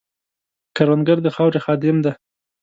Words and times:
کروندګر 0.75 1.17
د 1.23 1.27
خاورې 1.35 1.59
خادم 1.65 1.97
دی 2.05 2.11